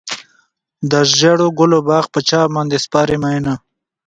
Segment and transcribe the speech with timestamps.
[0.91, 3.53] د ژړو ګلو باغ پر چا باندې سپارې مینه.